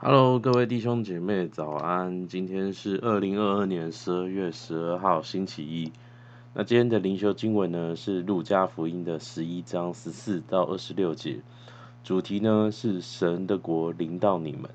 [0.00, 2.28] Hello，各位弟兄姐妹，早安！
[2.28, 5.90] 今天是二零二二年十二月十二号，星期一。
[6.54, 11.40] 那今天的灵修经文呢，是路加福音的十一章十四到二十六节，
[12.04, 14.70] 主题呢是神的国临到你们。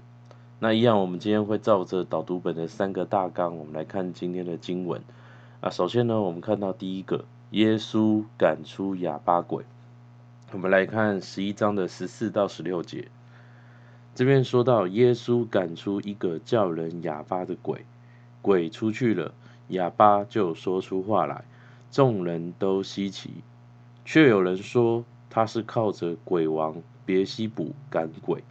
[0.60, 5.02] 那一样，我们今天会照着导读本的三个大纲，我们来看今天的经文。
[5.62, 9.64] 啊，首先呢，我们看到第一个，耶稣赶出哑巴鬼。
[10.52, 13.08] 我们来看十一章的十四到十六节。
[14.16, 17.84] 这边说到，耶稣赶出一个叫人哑巴的鬼，
[18.44, 19.34] 鬼出去了，
[19.70, 21.44] 哑巴就说出话来，
[21.90, 23.32] 众人都稀奇，
[24.06, 28.44] 却有人说他是靠着鬼王别西卜赶鬼，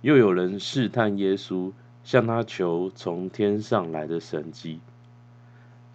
[0.00, 1.70] 又有人试探耶稣，
[2.02, 4.80] 向他求从天上来的神迹。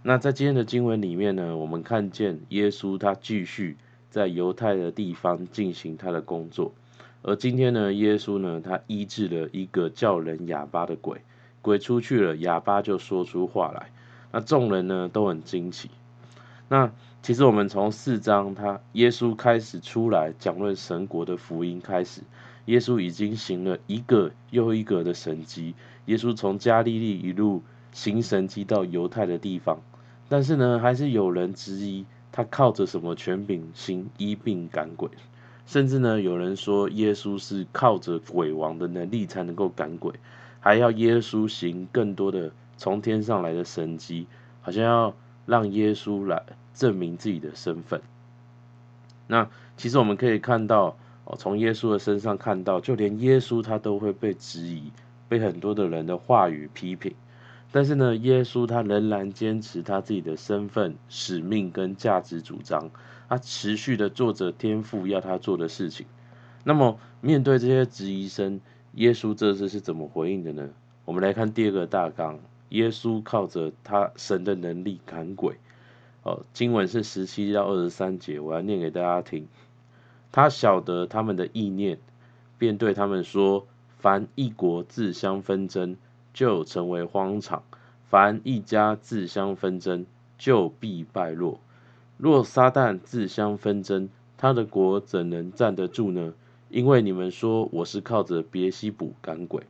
[0.03, 3.75] 那在今天的经文里面呢，我们看见耶稣他继续
[4.09, 6.73] 在犹太的地方进行他的工作。
[7.23, 11.21] 而今天呢，耶稣呢，他医治了一个叫人哑巴的鬼，
[11.61, 13.91] 鬼出去了，哑巴就说出话来。
[14.31, 15.91] 那众人呢都很惊奇。
[16.67, 22.21] 那其实我们从四章他耶稣开始出来讲论神国的福音开始，
[22.65, 25.75] 耶稣已经行了一个又一个的神迹。
[26.05, 27.61] 耶稣从加利利一路
[27.91, 29.79] 行神迹到犹太的地方，
[30.27, 35.09] 但是呢，还是有人质疑他靠着什么权柄行医病赶鬼。
[35.65, 40.13] 甚至呢，有人说耶稣是靠着鬼王的能力才能够赶鬼，
[40.59, 44.27] 还要耶稣行更多的从天上来的神迹，
[44.61, 48.01] 好像要让耶稣来证明自己的身份。
[49.27, 54.91] 那其实我们可以看到，哦，从耶稣的身上看到，就连耶稣他都会被质疑，
[55.29, 57.13] 被很多的人的话语批评。
[57.71, 62.89] 但是呢，耶稣他仍然坚持他自己的身份、使命跟价值主张，
[63.31, 66.05] 他持续的做着天父要他做的事情。
[66.65, 68.59] 那么，面对这些质疑声，
[68.95, 70.69] 耶稣这次是怎么回应的呢？
[71.05, 75.55] 我们来看第二个大纲：耶稣靠着他神的能力赶鬼。
[76.23, 79.47] 哦，经文是十七到二十三节，我要念给大家听。
[80.33, 81.99] 他晓得他们的意念，
[82.57, 83.65] 便对他们说：
[83.99, 85.95] 凡一国自相纷争。
[86.33, 87.63] 就成为荒场。
[88.09, 90.05] 凡一家自相纷争，
[90.37, 91.59] 就必败落。
[92.21, 96.35] 若撒旦自相纷争，他的国怎能站得住呢？
[96.69, 99.63] 因为你们说我是靠着别西卜赶鬼，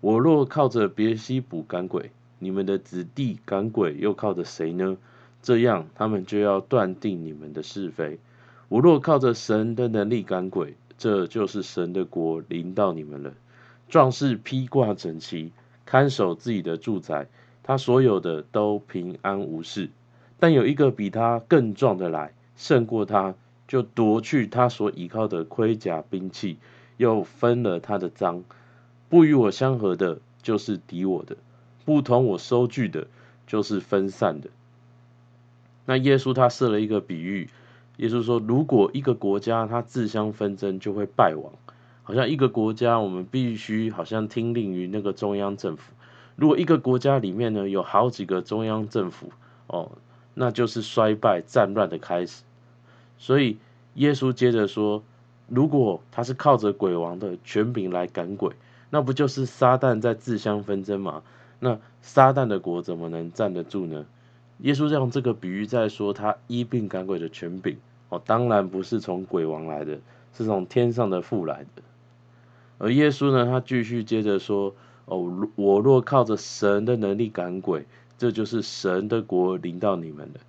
[0.00, 2.10] 我若靠着别西卜赶鬼，
[2.40, 4.96] 你们的子弟赶鬼又靠着谁呢？
[5.40, 8.18] 这样他们就要断定你们的是非。
[8.68, 13.32] 我若靠着神的能力赶鬼，这就是神的国临到你们了。
[13.88, 15.52] 壮士披挂整齐。
[15.86, 17.28] 看守自己的住宅，
[17.62, 19.90] 他所有的都平安无事。
[20.38, 23.34] 但有一个比他更壮的来，胜过他，
[23.66, 26.58] 就夺去他所倚靠的盔甲兵器，
[26.96, 28.42] 又分了他的赃。
[29.08, 31.36] 不与我相合的，就是敌我的；
[31.84, 33.06] 不同我收据的，
[33.46, 34.50] 就是分散的。
[35.86, 37.48] 那耶稣他设了一个比喻，
[37.98, 41.52] 耶稣说：如果一个国家他自相纷争，就会败亡。
[42.02, 45.92] 好像一个国家，我们必须好像听令于那个中央政府。
[46.36, 49.30] 如果一个国家里面呢，有好几个中央政府
[49.68, 49.92] 哦，
[50.34, 52.42] 那就是衰败战乱的开始。
[53.16, 53.56] 所以
[53.94, 55.02] 耶稣接着说，
[55.48, 58.52] 如果他是靠着鬼王的权柄来赶鬼，
[58.90, 61.22] 那不就是撒旦在自相纷争吗？
[61.60, 64.04] 那撒旦的国怎么能站得住呢？
[64.58, 67.76] 耶稣用这个比喻在说，他医病赶鬼的权柄
[68.08, 69.98] 哦，当然不是从鬼王来的，
[70.36, 71.82] 是从天上的父来的。
[72.78, 74.74] 而耶稣呢，他继续接着说
[75.06, 77.86] ：“哦，我若靠着神的能力赶鬼，
[78.18, 80.40] 这就是神的国临到你们了。”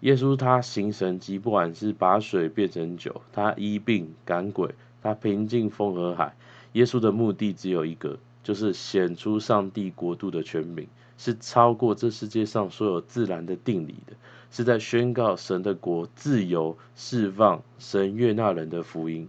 [0.00, 6.34] 耶稣他行神迹，不管是把水变成酒，他医病赶鬼，他平静风和海。
[6.72, 14.14] 耶稣的目的只有一个，就是显出上帝国度的权柄，是超过这世界上所有自然的定理的，
[14.50, 19.28] 是在宣告神的国自由释放，神悦纳人的福音。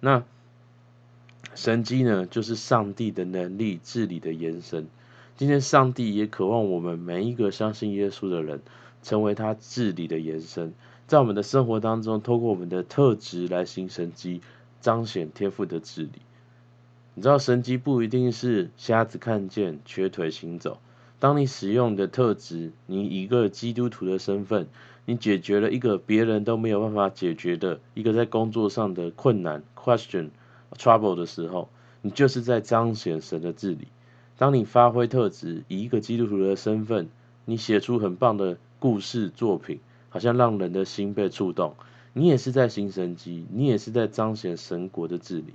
[0.00, 0.22] 那。
[1.54, 4.86] 神迹呢，就是上帝的能力治理的延伸。
[5.40, 8.60] 今天，上帝也渴望我们每一个相信耶稣的人，
[9.02, 10.74] 成为他治理的延伸，
[11.06, 14.42] 在我们的生活当中，透过我们的特质来行神迹，
[14.82, 16.10] 彰显天赋的治理。
[17.14, 20.78] 你知道，神迹不一定是瞎子看见、瘸腿行走。
[21.18, 24.68] 当你使用的特质，你一个基督徒的身份，
[25.06, 30.28] 你解决了一个别人都没有办法解决的一个在工作上的困难 question。
[30.76, 31.70] trouble 的时候，
[32.02, 33.88] 你就是在彰显神的治理。
[34.40, 37.10] 当你发挥特质，以一个基督徒的身份，
[37.44, 41.74] 你写出很棒的故事作品，好像让人的心被触动。
[42.14, 45.52] 你也是在行神机，你也是在彰显神国的治理。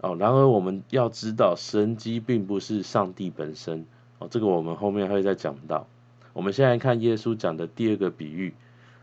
[0.00, 3.84] 哦，然而我们要知道，神机并不是上帝本身
[4.20, 5.88] 哦，这个我们后面会再讲到。
[6.34, 8.54] 我们现在看耶稣讲的第二个比喻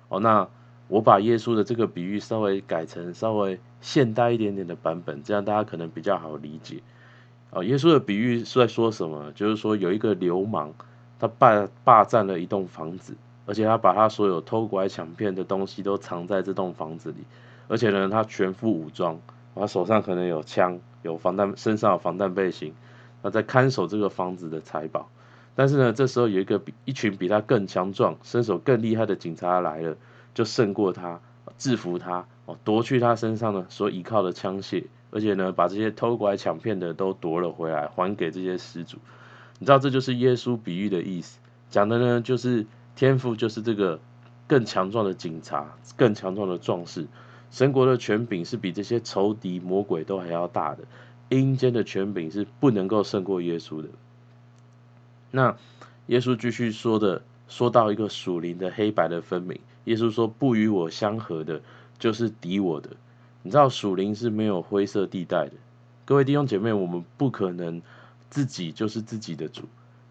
[0.07, 0.47] 哦，那
[0.87, 6.81] 我把耶稣的这个比喻稍微改成稍微现代一点点的版本，这样大家可能比较好理解。
[7.51, 9.31] 哦，耶稣的比喻是在说什么？
[9.33, 10.74] 就是说有一个流氓，
[11.19, 13.15] 他霸霸占了一栋房子，
[13.45, 17.18] 而且他把他所有偷拐抢骗的东西都藏在这栋房子里，
[17.68, 19.19] 而且呢，他全副武装。
[19.57, 22.74] 他手上可能有枪，有防弹，身上有防弹背心，
[23.24, 25.07] 他在看守这个房子的财宝。
[25.56, 29.95] 但是呢，这时候有一个比一群比他更强壮、身手更厉害的警察来了，
[30.33, 31.21] 就胜过他，
[31.57, 34.83] 制服他，哦，夺去他身上的所依靠的枪械，
[35.15, 38.97] 而且呢，把这些偷拐抢骗的都夺了回来，还给这些失主。
[39.59, 41.39] 你知道这就是耶稣比喻的意思，
[41.69, 42.65] 讲的呢就是
[42.97, 44.01] 天赋就是这个
[44.45, 47.07] 更强壮的警察，更强壮的壮士。
[47.50, 50.83] 神国的权柄是比这些仇敌魔鬼都还要大的，
[51.29, 53.88] 阴间的权柄是不能够胜过耶稣的。
[55.31, 55.56] 那
[56.07, 59.62] 耶稣继续说的，说到一个属灵的黑白的分明。
[59.85, 61.62] 耶稣说：“不与我相合的，
[62.00, 62.89] 就是敌我的。”
[63.45, 65.51] 你知道属灵是没有灰色地带的。
[66.03, 67.80] 各位弟兄姐妹，我们不可能
[68.31, 69.65] 自己就是自己的主。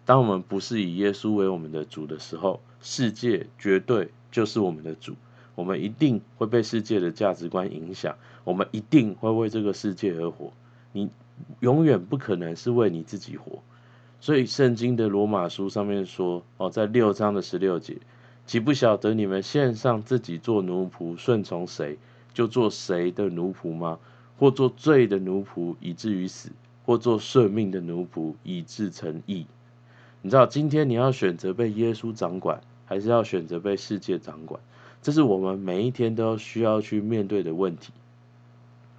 [0.05, 5.15] 当我们不是以耶稣为我们的主的时候，世界绝对就是我们的主。
[5.55, 8.15] 我们一定会被世界的价值观影响，
[8.45, 10.53] 我们一定会为这个世界而活。
[10.93, 11.09] 你
[11.59, 13.61] 永远不可能是为你自己活。
[14.21, 17.97] 所以圣经的罗马书上面说，哦，在六章的十六节，
[18.45, 21.97] 岂不晓得你们献上自己做奴仆，顺从谁，
[22.35, 23.97] 就做谁的奴仆吗？
[24.37, 26.49] 或做罪的奴仆，以至于死；
[26.85, 29.47] 或做赦命的奴仆，以致成义。
[30.21, 34.59] 你知道，今天你要选择被耶稣掌管，还是要选择被世界掌管？
[35.01, 37.93] 这是我们每一天都需要去面对的问题，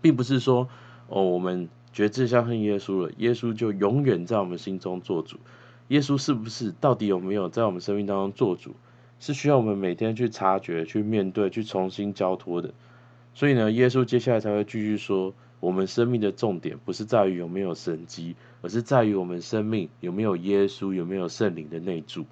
[0.01, 0.69] 并不是说
[1.09, 5.39] 哦，我们决志相信耶稣了，耶稣就永远在我们心中做主。
[5.89, 8.75] 耶稣是不是到底有没有在我们生命当中做主，
[9.21, 12.73] 是需要我们每天去察觉、去面对、去重新交托的。
[13.37, 22.25] 所以呢，耶稣接下来才会继续说，我们生命的重点不是在于有没有神迹，而是在于我们生命有没有耶稣，有没有圣灵的内住。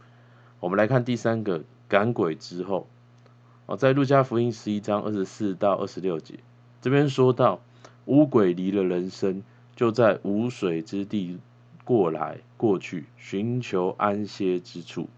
[0.60, 2.88] 我们来看第三个赶鬼之后。
[3.66, 6.38] 哦，在路加福音十一章二十四到二十六节，
[6.80, 7.60] 这边说到，
[8.06, 9.42] 污鬼离了人身，
[9.76, 11.38] 就在无水之地
[11.84, 15.10] 过来过去，寻求安歇之处，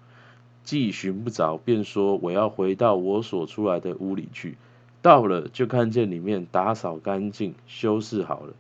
[0.65, 4.59] 既寻不着，便说：“我要回到我所出来的屋里去。”
[5.06, 8.55] 到了，就看见里面打扫干净，修饰好了，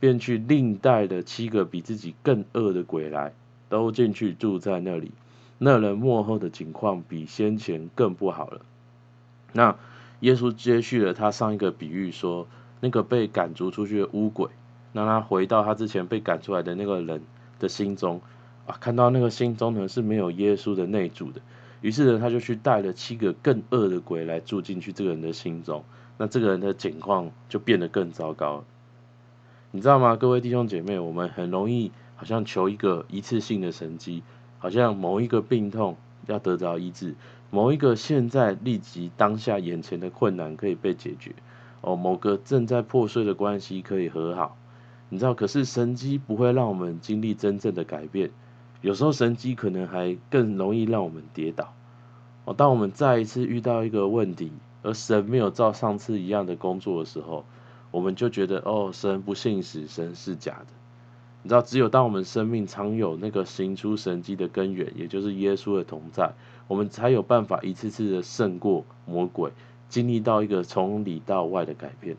[0.00, 3.32] 便去另带了七个比自己更恶的鬼来，
[3.68, 5.12] 都进去住在那里。
[5.58, 8.62] 那人末后的情况比先前更不好了。
[9.52, 9.76] 那
[10.18, 12.48] 耶稣接续了他上一个比喻，说
[12.80, 14.48] 那个被赶逐出去的污鬼，
[14.92, 17.22] 让他回到他之前被赶出来的那个人
[17.60, 18.20] 的心中
[18.66, 21.40] 啊，看到那个心中呢是没有耶稣的内住的，
[21.82, 25.84] 于是呢他就去带了七个更恶的鬼来住进去这个人的心中，
[26.16, 28.64] 那这个人的境况就变得更糟糕了。
[29.72, 34.22] 你知道吗，各位弟兄姐妹，我们很容易好像求一个一次性的神迹，
[34.58, 35.96] 好像某一个病痛
[36.26, 37.14] 要得到医治。
[37.50, 41.34] 某一个现在立即当下眼前的困难可以被解决，
[41.80, 44.56] 哦，某个正在破碎的关系可以和好，
[45.08, 45.34] 你知道？
[45.34, 48.30] 可是神迹不会让我们经历真正的改变，
[48.80, 51.74] 有时候神迹可能还更容易让我们跌倒。
[52.44, 54.50] 哦，当我们再一次遇到一个问题，
[54.82, 57.44] 而神没有照上次一样的工作的时候，
[57.90, 60.66] 我们就觉得哦，神不信实，神是假的。
[61.44, 61.62] 你知道？
[61.62, 66.32] 只有当我们生命常有那个行出神迹的根源，也就是耶稣的同在。
[66.68, 69.50] 我们才有办法一次次的胜过魔鬼，
[69.88, 72.16] 经历到一个从里到外的改变。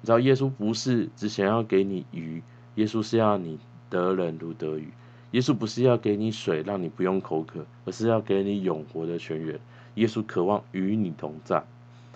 [0.00, 2.42] 你知道，耶稣不是只想要给你鱼，
[2.74, 4.90] 耶稣是要你得人如得鱼。
[5.36, 9.60] 耶稣不是要给你水，让你不用口渴，而是要给你永活的泉源。
[9.96, 11.62] 耶稣渴望与你同在。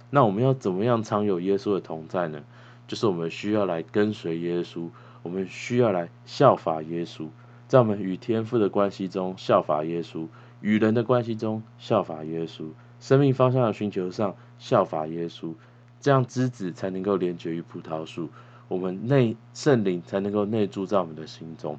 [0.09, 2.43] 那我们要怎么样常有耶稣的同在呢？
[2.89, 4.89] 就是我们需要来跟随耶稣，
[5.23, 7.29] 我们需要来效法耶稣，
[7.69, 10.27] 在我们与天父的关系中效法耶稣。
[10.62, 12.69] 与人的关系中效法耶稣，
[13.00, 15.53] 生命方向的寻求上效法耶稣，
[16.00, 18.31] 这样枝子才能够连结于葡萄树，
[18.69, 21.79] 我们内圣灵才能够内住在我们的心中。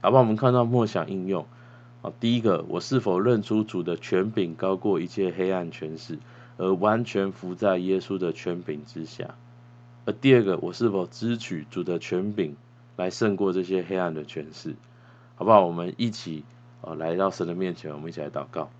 [0.00, 1.46] 好吧，我们看到默想应用。
[2.02, 6.18] 啊，第一个，我是否认出主的权柄高过一切黑暗权势，
[6.56, 9.34] 而完全服在耶稣的权柄之下？
[10.04, 12.56] 而第二个，我是否支取主的权柄
[12.96, 14.76] 来胜过这些黑暗的权势？
[15.34, 15.66] 好不好？
[15.66, 16.44] 我们一起。
[16.80, 18.70] 哦，来到神的面前，我们一起来祷告。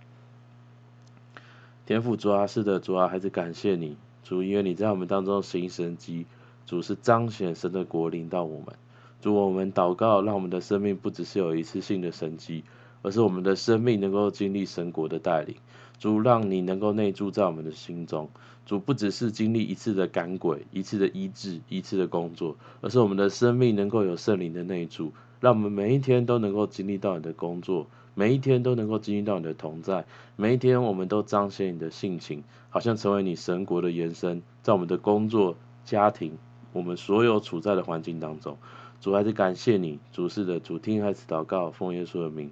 [1.85, 6.25] 天父主啊，是的，主啊，还是感谢你，主，因为你在我们当中行神迹，
[6.65, 8.77] 主是彰显神的国临到我们。
[9.21, 12.63] 主，我们祷告，让我们的生命不只是有一次性的神迹，
[13.03, 15.57] 而是我们的生命能够经历神国的带领。
[15.99, 18.31] 主，让你能够内住在我们的心中。
[18.65, 30.05] 主，不只是经历一次的赶鬼、一次的医治、一次的工作，而是我们的生命能够有圣灵的内住，让我们每一天都能够经历到你的工作，每一天都能够经历到你的同在，
[30.37, 36.39] 每一天我们都彰显你的性情，好像成为你神国的延伸，在我们的工作、家庭，
[36.73, 38.57] 我们所有处在的环境当中。
[39.01, 42.51] 主，还是感谢你，主是的，主听还是祷告，奉耶稣的名，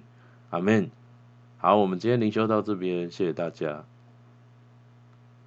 [0.49, 0.89] 阿门。
[1.57, 3.85] 好，我们今天灵修到这边，谢谢大家。